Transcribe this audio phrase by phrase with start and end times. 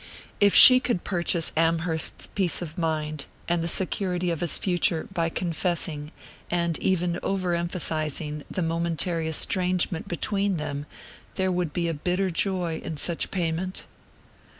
[0.39, 5.29] If she could purchase Amherst's peace of mind, and the security of his future, by
[5.29, 6.11] confessing,
[6.49, 10.87] and even over emphasizing, the momentary estrangement between them
[11.35, 13.85] there would be a bitter joy in such payment!